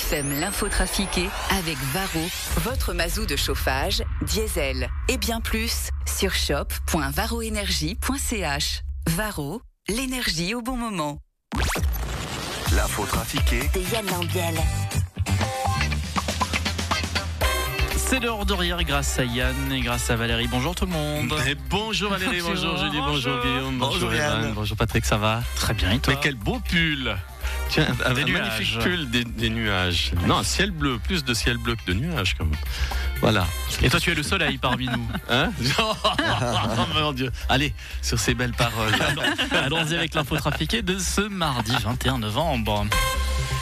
[0.00, 2.24] BFM l'info trafiquée avec Varro,
[2.58, 8.82] votre mazou de chauffage, diesel et bien plus sur shop.varroénergie.ch.
[9.08, 11.18] Varro, l'énergie au bon moment.
[12.72, 14.54] L'info trafiquée de Yann Lambiel.
[18.10, 20.48] C'est l'heure de rire grâce à Yann et grâce à Valérie.
[20.48, 21.32] Bonjour tout le monde.
[21.46, 22.78] Et bonjour Valérie, bonjour, Bonjour.
[22.78, 23.40] Julie, bonjour, Bonjour.
[23.40, 24.52] Guillaume, bonjour, Yann.
[24.52, 25.44] bonjour Patrick, ça va?
[25.54, 26.14] Très bien, et toi?
[26.14, 27.16] Mais quel beau pull
[27.68, 30.10] Tiens, un, Des un magnifique pull des, des nuages.
[30.26, 32.58] Non, un ciel bleu, plus de ciel bleu que de nuages quand même.
[33.20, 33.46] Voilà.
[33.80, 35.06] Et toi, tu es le soleil parmi nous.
[35.30, 35.52] Hein?
[35.78, 35.94] Oh,
[37.00, 37.30] mon Dieu.
[37.48, 38.92] Allez, sur ces belles paroles.
[39.52, 42.86] Allons-y avec l'info trafiquée de ce mardi 21 novembre.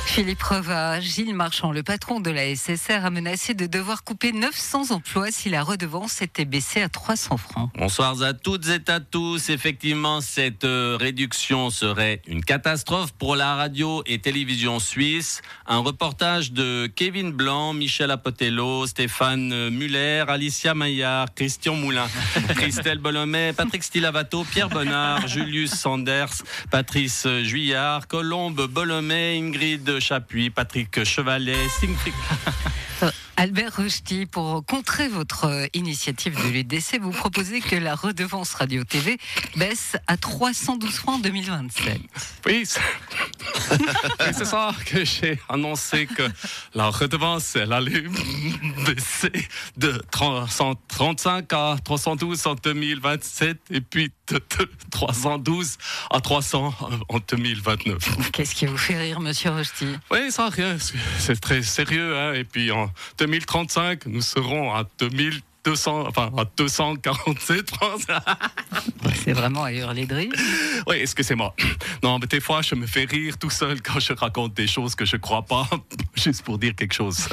[0.08, 4.90] Philippe Reva, Gilles Marchand, le patron de la SSR, a menacé de devoir couper 900
[4.90, 7.70] emplois si la redevance était baissée à 300 francs.
[7.78, 9.50] Bonsoir à toutes et à tous.
[9.50, 15.42] Effectivement, cette euh, réduction serait une catastrophe pour la radio et télévision suisse.
[15.66, 22.08] Un reportage de Kevin Blanc, Michel Apotello, Stéphane euh, Muller, Alicia Maillard, Christian Moulin,
[22.56, 31.04] Christelle Bolomet, Patrick Stilavato, Pierre Bonnard, Julius Sanders, Patrice Juillard, Colombe Bolomet, Ingrid Chapuis, Patrick
[31.04, 32.14] Chevalet, Siegfried
[33.40, 39.16] Albert Rochety, pour contrer votre euh, initiative de l'UDC, vous proposez que la redevance radio-TV
[39.54, 42.00] baisse à 312 francs en 2027.
[42.46, 42.80] Oui, c'est
[43.70, 46.24] Oui, c'est ça que j'ai annoncé que
[46.74, 48.02] la redevance, elle allait
[48.84, 49.46] baisser
[49.76, 55.78] de 335 à 312 en 2027 et puis de, de 312
[56.10, 56.74] à 300
[57.08, 58.30] en 2029.
[58.32, 60.76] Qu'est-ce qui vous fait rire, monsieur Rochety Oui, ça, rien,
[61.18, 62.16] c'est- très sérieux.
[62.18, 62.34] Hein.
[62.34, 68.00] Et puis en 2035, nous serons à 2200, enfin à 247 francs.
[69.24, 70.32] C'est vraiment à hurler de rire.
[70.86, 71.54] Oui, excusez-moi.
[72.02, 74.94] Non, mais des fois, je me fais rire tout seul quand je raconte des choses
[74.94, 75.68] que je crois pas,
[76.16, 77.28] juste pour dire quelque chose.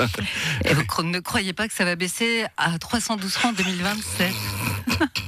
[0.65, 4.33] Et vous ne croyez pas que ça va baisser à 312 francs en 2027
[4.99, 5.05] Ah,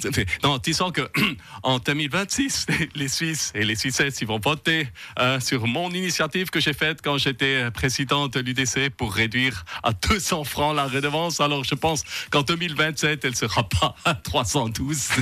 [0.00, 1.08] ça fait- Non, disons que
[1.62, 4.88] en 2026, les Suisses et les Suissettes, ils vont voter
[5.18, 9.92] euh, sur mon initiative que j'ai faite quand j'étais président de l'UDC pour réduire à
[9.92, 11.40] 200 francs la redevance.
[11.40, 15.08] Alors, je pense qu'en 2027, elle sera pas à 312.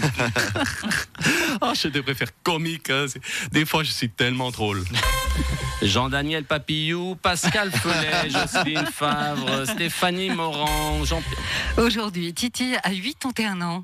[1.62, 2.90] Ah, je devrais faire comique.
[2.90, 3.06] hein.
[3.50, 4.84] Des fois, je suis tellement drôle.
[5.82, 11.22] Jean-Daniel Papillou, Pascal Follet, Jocelyne Favre, Stéphanie Morand, Jean
[11.78, 13.82] Aujourd'hui, Titi a 81 ans.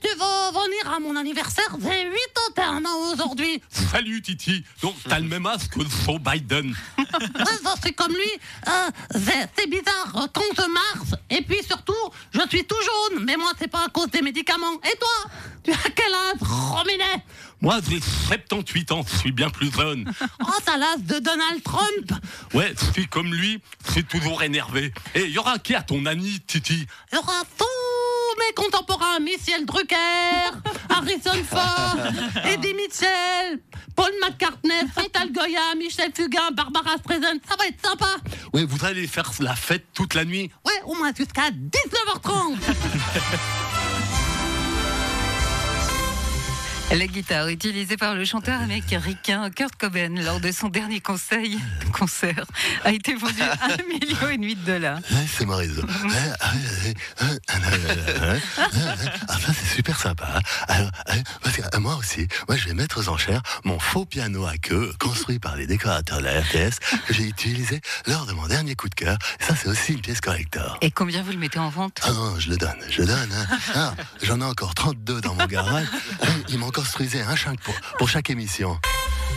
[0.00, 2.10] Tu vas venir à mon anniversaire J'ai
[2.54, 3.62] 81 ans aujourd'hui.
[3.70, 6.74] Salut Titi, donc t'as le même âge que Joe Biden.
[7.12, 8.30] Ouais, ça c'est comme lui.
[8.68, 8.90] Euh,
[9.54, 10.28] C'est bizarre,
[10.58, 11.92] 11 mars Et puis surtout,
[12.32, 12.76] je suis tout
[13.10, 13.24] jaune.
[13.24, 14.74] Mais moi c'est pas à cause des médicaments.
[14.90, 15.30] Et toi
[15.62, 17.24] Tu as quel âge Robinet?
[17.60, 20.10] Moi j'ai 78 ans, je suis bien plus jeune.
[20.44, 22.12] Oh, t'as l'âge de Donald Trump.
[22.54, 23.60] Ouais, je suis comme lui,
[23.92, 24.92] c'est toujours énervé.
[25.14, 26.86] Et y aura qui à ton ami Titi?
[27.12, 27.64] Il y aura tous
[28.48, 29.96] mes contemporains Michel Drucker,
[30.88, 31.96] Harrison Ford,
[32.44, 33.60] Eddie Mitchell,
[33.94, 37.38] Paul McCartney, Chantal Goya, Michel Fugain, Barbara Streisand.
[37.48, 38.16] Ça va être sympa.
[38.52, 42.56] Ouais, vous allez faire la fête toute la nuit Ouais, au moins jusqu'à 19h30.
[46.94, 49.00] La guitare utilisée par le chanteur américain
[49.50, 51.58] Kurt Cobain lors de son dernier conseil,
[51.92, 52.44] concert
[52.84, 54.98] a été vendue à un million et demi de dollars.
[55.26, 56.52] C'est ah.
[59.28, 60.38] Ah, ça, c'est super sympa.
[60.68, 64.92] Alors, euh, moi aussi, moi, je vais mettre aux enchères mon faux piano à queue,
[64.98, 68.90] construit par les décorateurs de la RTS, que j'ai utilisé lors de mon dernier coup
[68.90, 69.16] de cœur.
[69.40, 70.76] Ça, c'est aussi une pièce collector.
[70.82, 72.00] Et combien vous le mettez en vente?
[72.02, 73.32] Ah non, je le donne, je le donne.
[73.32, 73.58] hein.
[73.74, 75.86] Ah, J'en ai encore 32 dans mon garage.
[76.82, 78.78] m'en construisaient un chaque pour, pour chaque émission.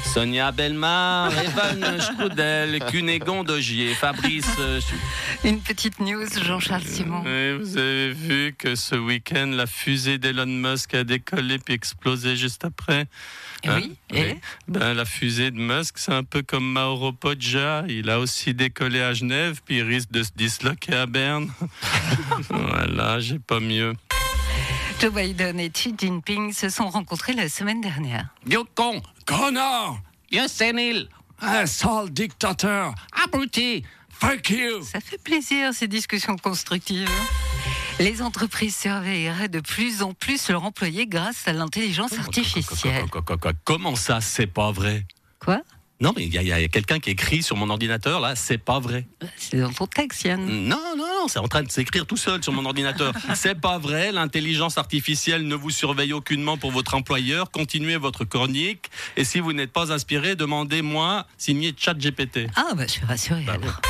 [0.04, 4.48] Sonia Belmar, Evan Strudel, Cunégon Dogier, Fabrice...
[4.60, 4.80] euh,
[5.44, 7.22] Une petite news, Jean-Charles Simon.
[7.24, 12.36] Ouais, vous avez vu que ce week-end, la fusée d'Elon Musk a décollé puis explosé
[12.36, 13.08] juste après
[13.64, 14.38] Et Hein oui, et
[14.68, 17.84] Ben, la fusée de Musk, c'est un peu comme Mauro Poggia.
[17.90, 21.50] Il a aussi décollé à Genève, puis il risque de se disloquer à Berne.
[22.50, 23.94] voilà, j'ai pas mieux.
[25.00, 28.30] Joe Biden et Xi Jinping se sont rencontrés la semaine dernière.
[28.46, 30.00] Vieux con, connard,
[30.32, 31.10] Vieux sénile
[31.42, 34.84] un sale dictateur, abruti, fuck you.
[34.84, 37.10] Ça fait plaisir ces discussions constructives.
[38.00, 43.06] Les entreprises surveilleraient de plus en plus leurs employés grâce à l'intelligence artificielle.
[43.64, 45.06] Comment ça, c'est pas vrai?
[45.40, 45.62] Quoi?
[46.02, 49.08] Non, mais il y a, quelqu'un qui écrit sur mon ordinateur, là, c'est pas vrai.
[49.38, 50.46] C'est dans ton texte, Yann.
[50.46, 53.14] Non, non, non, c'est en train de s'écrire tout seul sur mon ordinateur.
[53.36, 57.50] C'est pas vrai, l'intelligence artificielle ne vous surveille aucunement pour votre employeur.
[57.50, 58.90] Continuez votre chronique.
[59.16, 62.48] Et si vous n'êtes pas inspiré, demandez-moi, signé ChatGPT.
[62.56, 63.46] Ah, bah, je suis rassurée.
[63.48, 63.82] alors.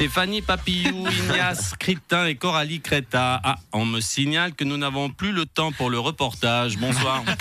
[0.00, 3.40] Stéphanie Papillou, Ignace Critin et Coralie Creta.
[3.42, 6.78] Ah, on me signale que nous n'avons plus le temps pour le reportage.
[6.78, 7.22] Bonsoir.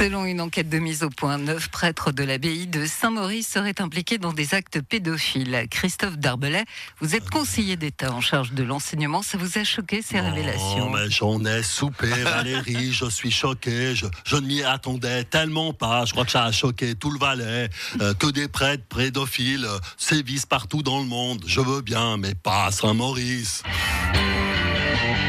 [0.00, 4.16] Selon une enquête de mise au point, neuf prêtres de l'abbaye de Saint-Maurice seraient impliqués
[4.16, 5.66] dans des actes pédophiles.
[5.70, 6.64] Christophe Darbelay,
[7.00, 9.20] vous êtes conseiller d'État en charge de l'enseignement.
[9.20, 10.86] Ça vous a choqué ces révélations?
[10.86, 15.74] Oh, mais j'en ai soupé, Valérie, je suis choqué, je, je ne m'y attendais tellement
[15.74, 17.68] pas, je crois que ça a choqué tout le Valais,
[18.00, 22.34] Euh, que des prêtres pédophiles euh, sévissent partout dans le monde, je veux bien, mais
[22.34, 23.62] pas à Saint-Maurice.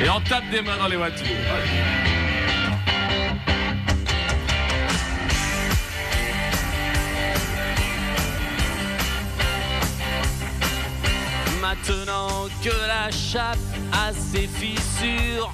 [0.01, 1.27] Et on tape des mains dans les voitures.
[13.35, 15.53] A ses fissures,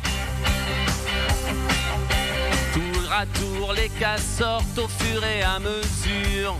[2.74, 6.56] tour à tour les cas sortent au fur et à mesure.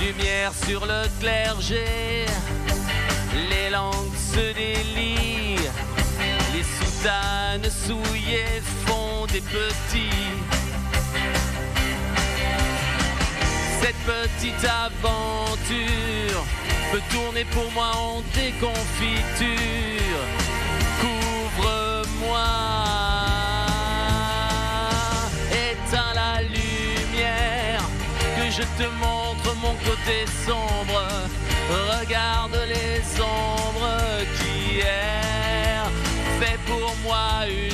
[0.00, 2.26] Lumière sur le clergé,
[3.48, 5.70] les langues se délient,
[6.52, 10.63] les soutanes souillées font des petits.
[13.84, 16.42] Cette petite aventure
[16.90, 19.58] peut tourner pour moi en déconfiture.
[21.02, 22.48] Couvre-moi,
[25.52, 27.82] éteins la lumière,
[28.38, 31.02] que je te montre mon côté sombre.
[32.00, 35.92] Regarde les ombres qui errent,
[36.40, 37.73] fais pour moi une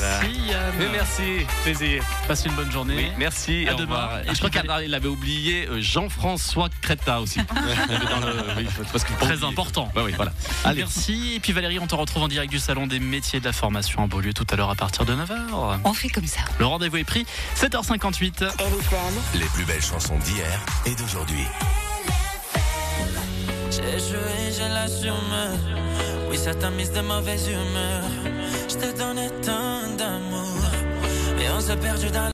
[0.00, 0.72] Merci Yann.
[0.78, 2.02] Mais merci, plaisir.
[2.26, 2.94] Passe une bonne journée.
[2.96, 3.66] Oui, merci.
[3.68, 3.94] À au demain.
[4.02, 4.18] revoir.
[4.20, 7.38] Et je crois qu'il avait oublié euh, Jean-François Creta aussi.
[7.48, 9.90] Dans le- oui, parce que Très important.
[9.94, 10.32] Bah oui, voilà.
[10.64, 10.80] Allez.
[10.80, 11.34] Merci.
[11.36, 14.02] Et puis Valérie, on te retrouve en direct du Salon des métiers de la formation
[14.02, 15.78] à Beaulieu tout à l'heure à partir de 9h.
[15.84, 16.40] On fait comme ça.
[16.58, 17.26] Le rendez-vous est pris,
[17.56, 18.48] 7h58.
[19.34, 21.44] Les plus belles chansons d'hier et d'aujourd'hui.
[23.70, 25.12] J'ai joué, je l'assume.
[26.30, 28.02] Oui, ça t'a mise de mauvaise humeur.
[28.68, 29.67] Je te donnais tant
[31.58, 32.18] on s'est perdu dans